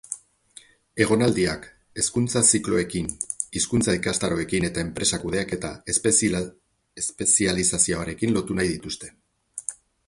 [1.03, 1.67] Egonaldiak
[2.03, 3.11] hezkuntza zikloekin,
[3.59, 9.15] hizkuntza ikastaroekin eta enpresa kudeaketa espezializazioarekin lotu nahi dituzte.